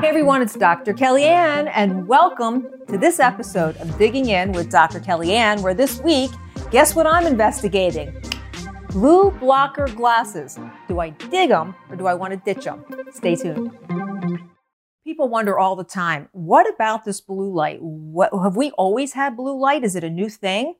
[0.00, 0.94] Hey everyone, it's Dr.
[0.94, 4.98] Kellyann, and welcome to this episode of Digging In with Dr.
[4.98, 6.30] Kellyann, where this week,
[6.70, 8.18] guess what I'm investigating?
[8.88, 10.58] Blue blocker glasses.
[10.88, 12.82] Do I dig them or do I want to ditch them?
[13.12, 13.76] Stay tuned.
[15.04, 17.82] People wonder all the time, what about this blue light?
[17.82, 19.84] What, have we always had blue light?
[19.84, 20.76] Is it a new thing?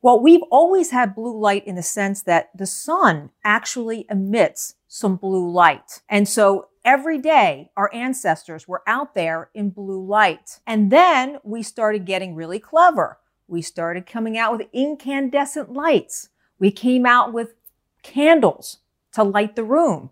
[0.00, 5.16] Well, we've always had blue light in the sense that the sun actually emits some
[5.16, 6.00] blue light.
[6.08, 10.60] And so every day our ancestors were out there in blue light.
[10.66, 13.18] And then we started getting really clever.
[13.46, 16.28] We started coming out with incandescent lights.
[16.58, 17.54] We came out with
[18.02, 18.78] candles
[19.12, 20.10] to light the room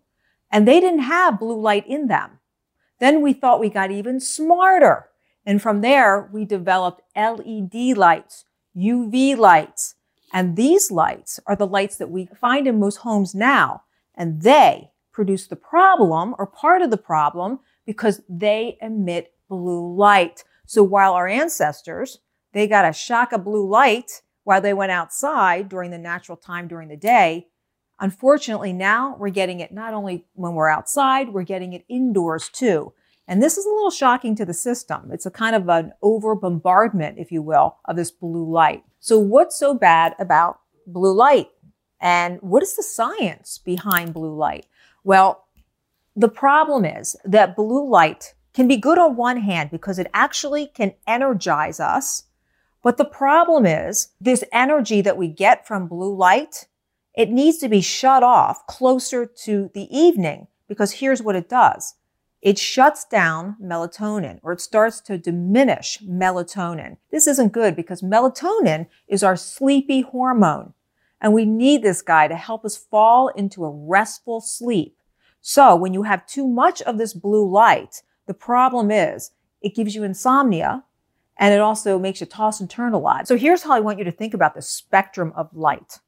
[0.50, 2.38] and they didn't have blue light in them.
[2.98, 5.08] Then we thought we got even smarter.
[5.44, 8.44] And from there, we developed LED lights
[8.76, 9.96] UV lights.
[10.32, 13.82] And these lights are the lights that we find in most homes now.
[14.14, 20.44] And they produce the problem or part of the problem because they emit blue light.
[20.66, 22.18] So while our ancestors,
[22.52, 26.68] they got a shock of blue light while they went outside during the natural time
[26.68, 27.48] during the day.
[28.00, 32.92] Unfortunately, now we're getting it not only when we're outside, we're getting it indoors too.
[33.28, 35.10] And this is a little shocking to the system.
[35.12, 38.82] It's a kind of an over bombardment, if you will, of this blue light.
[38.98, 41.48] So what's so bad about blue light?
[42.00, 44.66] And what is the science behind blue light?
[45.04, 45.44] Well,
[46.14, 50.66] the problem is that blue light can be good on one hand because it actually
[50.66, 52.24] can energize us.
[52.82, 56.66] But the problem is this energy that we get from blue light,
[57.14, 61.94] it needs to be shut off closer to the evening because here's what it does
[62.40, 66.96] it shuts down melatonin or it starts to diminish melatonin.
[67.12, 70.74] This isn't good because melatonin is our sleepy hormone
[71.22, 74.98] and we need this guy to help us fall into a restful sleep.
[75.40, 79.30] So when you have too much of this blue light, the problem is
[79.62, 80.84] it gives you insomnia
[81.38, 83.26] and it also makes you toss and turn a lot.
[83.26, 86.00] So here's how I want you to think about the spectrum of light.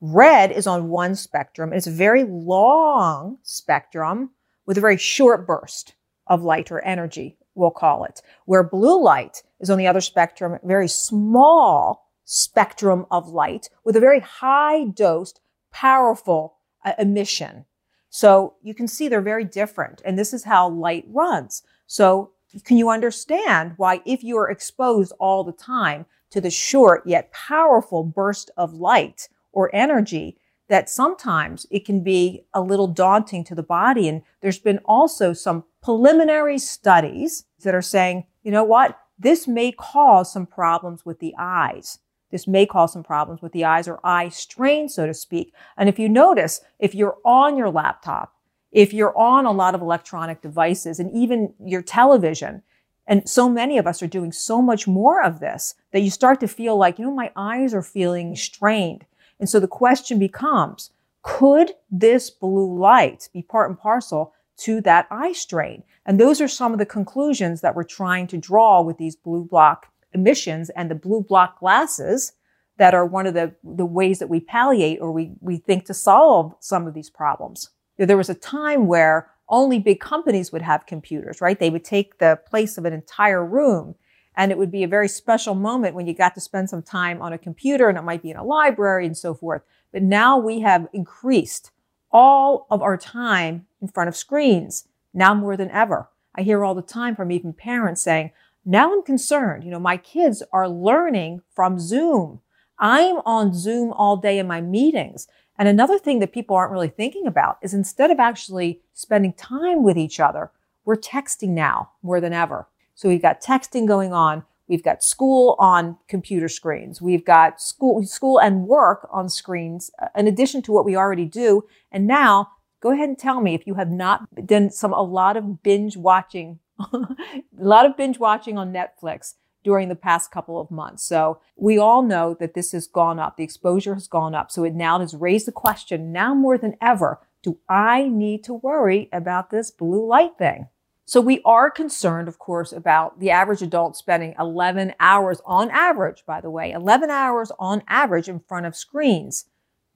[0.00, 1.72] Red is on one spectrum.
[1.72, 4.30] It's a very long spectrum
[4.66, 5.94] with a very short burst
[6.26, 8.22] of light or energy, we'll call it.
[8.46, 14.00] Where blue light is on the other spectrum, very small spectrum of light with a
[14.00, 15.38] very high dosed,
[15.70, 17.66] powerful uh, emission.
[18.08, 20.00] So you can see they're very different.
[20.02, 21.62] And this is how light runs.
[21.86, 22.30] So
[22.64, 27.30] can you understand why if you are exposed all the time to the short yet
[27.32, 30.38] powerful burst of light or energy,
[30.68, 34.08] that sometimes it can be a little daunting to the body.
[34.08, 38.98] And there's been also some preliminary studies that are saying, you know what?
[39.18, 41.98] This may cause some problems with the eyes.
[42.32, 45.54] This may cause some problems with the eyes or eye strain, so to speak.
[45.76, 48.34] And if you notice, if you're on your laptop,
[48.72, 52.62] if you're on a lot of electronic devices and even your television,
[53.06, 56.40] and so many of us are doing so much more of this that you start
[56.40, 59.04] to feel like, you know, my eyes are feeling strained.
[59.38, 60.90] And so the question becomes,
[61.22, 65.82] could this blue light be part and parcel to that eye strain?
[66.06, 69.44] And those are some of the conclusions that we're trying to draw with these blue
[69.44, 72.32] block emissions and the blue block glasses
[72.78, 75.94] that are one of the, the ways that we palliate or we, we think to
[75.94, 77.70] solve some of these problems.
[77.98, 81.58] There was a time where only big companies would have computers, right?
[81.58, 83.94] They would take the place of an entire room
[84.34, 87.20] and it would be a very special moment when you got to spend some time
[87.20, 89.62] on a computer and it might be in a library and so forth.
[89.92, 91.70] But now we have increased
[92.10, 96.08] all of our time in front of screens now more than ever.
[96.34, 98.32] I hear all the time from even parents saying,
[98.64, 99.64] now I'm concerned.
[99.64, 102.40] You know, my kids are learning from Zoom.
[102.78, 105.26] I'm on Zoom all day in my meetings.
[105.58, 109.82] And another thing that people aren't really thinking about is instead of actually spending time
[109.82, 110.50] with each other,
[110.84, 112.68] we're texting now more than ever.
[112.94, 114.44] So we've got texting going on.
[114.68, 117.02] We've got school on computer screens.
[117.02, 121.26] We've got school, school and work on screens uh, in addition to what we already
[121.26, 121.64] do.
[121.90, 125.36] And now go ahead and tell me if you have not done some, a lot
[125.36, 126.58] of binge watching,
[126.92, 129.34] a lot of binge watching on Netflix
[129.64, 131.04] during the past couple of months.
[131.04, 133.36] So we all know that this has gone up.
[133.36, 134.50] The exposure has gone up.
[134.50, 137.20] So it now has raised the question now more than ever.
[137.42, 140.68] Do I need to worry about this blue light thing?
[141.04, 146.24] So we are concerned, of course, about the average adult spending 11 hours on average,
[146.26, 149.46] by the way, 11 hours on average in front of screens.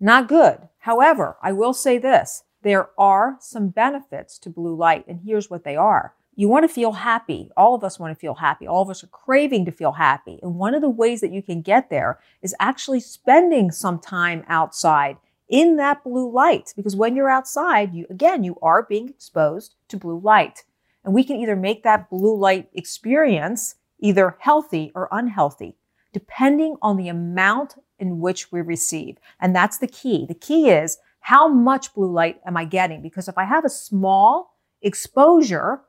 [0.00, 0.68] Not good.
[0.78, 2.42] However, I will say this.
[2.62, 6.14] There are some benefits to blue light, and here's what they are.
[6.38, 7.50] You want to feel happy.
[7.56, 8.66] All of us want to feel happy.
[8.66, 10.38] All of us are craving to feel happy.
[10.42, 14.44] And one of the ways that you can get there is actually spending some time
[14.46, 15.16] outside
[15.48, 16.74] in that blue light.
[16.76, 20.64] Because when you're outside, you, again, you are being exposed to blue light.
[21.04, 25.74] And we can either make that blue light experience either healthy or unhealthy,
[26.12, 29.16] depending on the amount in which we receive.
[29.40, 30.26] And that's the key.
[30.26, 33.00] The key is how much blue light am I getting?
[33.00, 35.80] Because if I have a small exposure,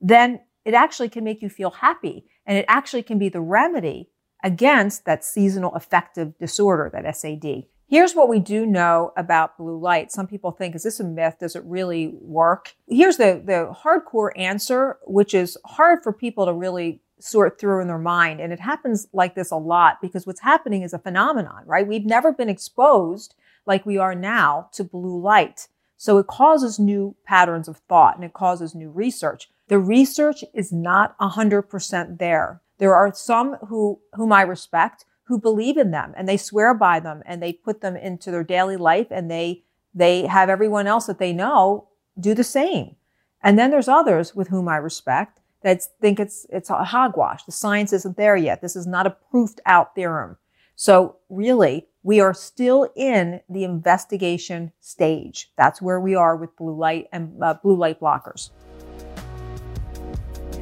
[0.00, 4.10] then it actually can make you feel happy and it actually can be the remedy
[4.42, 7.64] against that seasonal affective disorder, that SAD.
[7.88, 10.12] Here's what we do know about blue light.
[10.12, 11.36] Some people think, is this a myth?
[11.40, 12.74] Does it really work?
[12.88, 17.88] Here's the, the hardcore answer, which is hard for people to really sort through in
[17.88, 18.40] their mind.
[18.40, 21.86] And it happens like this a lot because what's happening is a phenomenon, right?
[21.86, 23.34] We've never been exposed
[23.66, 25.68] like we are now to blue light.
[26.00, 29.50] So it causes new patterns of thought and it causes new research.
[29.68, 32.62] The research is not 100% there.
[32.78, 37.00] There are some who, whom I respect who believe in them and they swear by
[37.00, 41.04] them and they put them into their daily life and they, they have everyone else
[41.04, 41.88] that they know
[42.18, 42.96] do the same.
[43.42, 47.44] And then there's others with whom I respect that think it's, it's a hogwash.
[47.44, 48.62] The science isn't there yet.
[48.62, 50.38] This is not a proofed out theorem.
[50.76, 55.50] So really, we are still in the investigation stage.
[55.56, 58.50] That's where we are with blue light and uh, blue light blockers.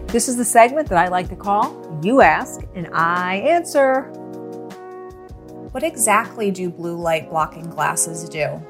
[0.08, 4.04] This is the segment that I like to call You Ask and I Answer.
[5.70, 8.60] What exactly do blue light blocking glasses do?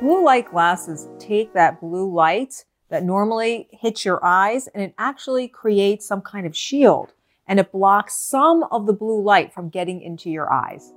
[0.00, 5.48] Blue light glasses take that blue light that normally hits your eyes and it actually
[5.48, 7.12] creates some kind of shield
[7.48, 10.92] and it blocks some of the blue light from getting into your eyes.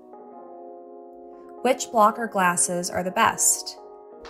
[1.65, 3.79] Which blocker glasses are the best?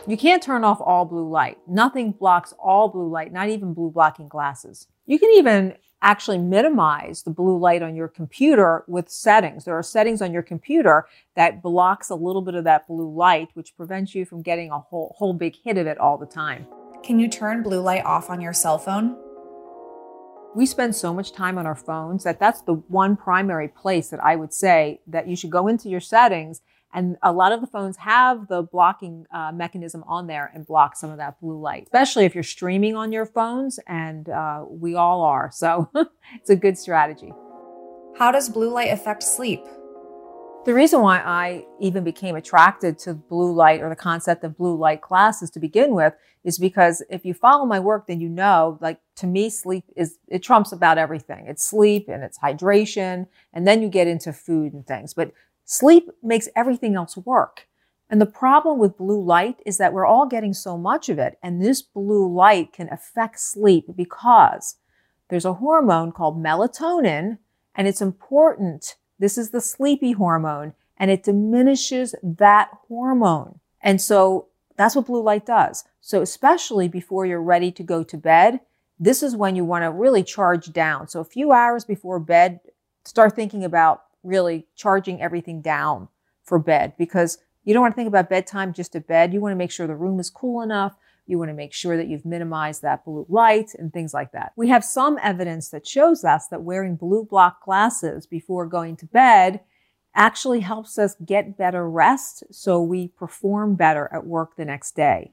[0.08, 1.58] You can't turn off all blue light.
[1.68, 4.88] Nothing blocks all blue light, not even blue blocking glasses.
[5.06, 9.66] You can even actually minimize the blue light on your computer with settings.
[9.66, 13.50] There are settings on your computer that blocks a little bit of that blue light,
[13.54, 16.66] which prevents you from getting a whole, whole big hit of it all the time.
[17.04, 19.18] Can you turn blue light off on your cell phone?
[20.56, 24.24] we spend so much time on our phones that that's the one primary place that
[24.24, 26.62] I would say that you should go into your settings
[26.96, 30.96] and a lot of the phones have the blocking uh, mechanism on there and block
[30.96, 34.96] some of that blue light, especially if you're streaming on your phones, and uh, we
[34.96, 35.52] all are.
[35.52, 35.90] So
[36.36, 37.34] it's a good strategy.
[38.18, 39.62] How does blue light affect sleep?
[40.66, 44.78] The reason why I even became attracted to blue light or the concept of blue
[44.78, 46.14] light classes to begin with
[46.46, 50.18] is because if you follow my work, then you know, like to me, sleep is,
[50.30, 51.46] it trumps about everything.
[51.48, 53.28] It's sleep and it's hydration.
[53.54, 55.14] And then you get into food and things.
[55.14, 55.34] But
[55.66, 57.68] Sleep makes everything else work.
[58.10, 61.40] And the problem with blue light is that we're all getting so much of it.
[61.42, 64.78] And this blue light can affect sleep because
[65.30, 67.40] there's a hormone called melatonin
[67.74, 68.96] and it's important.
[69.18, 73.60] This is the sleepy hormone and it diminishes that hormone.
[73.82, 74.48] And so
[74.78, 75.84] that's what blue light does.
[76.00, 78.60] So especially before you're ready to go to bed,
[79.00, 81.08] this is when you want to really charge down.
[81.08, 82.60] So a few hours before bed,
[83.04, 86.10] start thinking about really charging everything down
[86.44, 89.34] for bed because you don't want to think about bedtime just at bed.
[89.34, 90.96] You want to make sure the room is cool enough.
[91.26, 94.52] You want to make sure that you've minimized that blue light and things like that.
[94.56, 99.08] We have some evidence that shows us that wearing blue block glasses before going to
[99.08, 99.62] bed
[100.14, 105.32] actually helps us get better rest so we perform better at work the next day.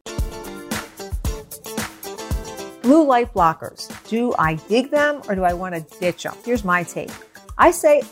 [2.83, 3.89] Blue light blockers.
[4.09, 6.34] Do I dig them or do I want to ditch them?
[6.44, 7.11] Here's my take.
[7.58, 8.03] I say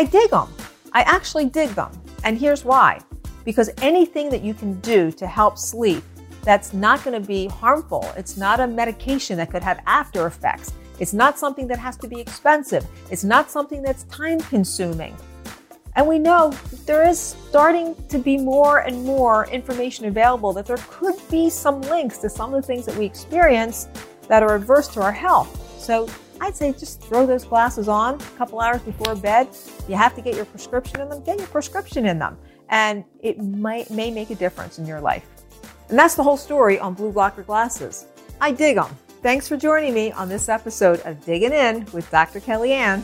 [0.00, 0.48] I dig them.
[0.94, 1.90] I actually dig them.
[2.24, 3.00] And here's why.
[3.44, 6.02] Because anything that you can do to help sleep
[6.42, 10.72] that's not going to be harmful, it's not a medication that could have after effects,
[11.00, 15.14] it's not something that has to be expensive, it's not something that's time consuming.
[15.96, 16.48] And we know
[16.86, 21.82] there is starting to be more and more information available that there could be some
[21.82, 23.86] links to some of the things that we experience
[24.28, 25.78] that are adverse to our health.
[25.78, 26.08] So
[26.40, 29.48] I'd say just throw those glasses on a couple hours before bed.
[29.88, 32.38] You have to get your prescription in them, get your prescription in them.
[32.70, 35.26] And it might, may make a difference in your life.
[35.88, 38.06] And that's the whole story on blue blocker glasses.
[38.40, 38.96] I dig them.
[39.22, 42.40] Thanks for joining me on this episode of Digging In with Dr.
[42.40, 43.02] Kellyann.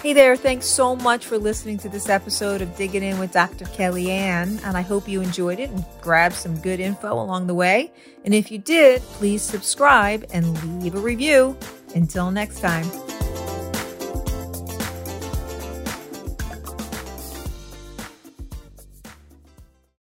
[0.00, 3.64] Hey there, thanks so much for listening to this episode of Digging In with Dr.
[3.64, 7.90] Kellyann, and I hope you enjoyed it and grabbed some good info along the way.
[8.24, 11.56] And if you did, please subscribe and leave a review.
[11.96, 12.88] Until next time.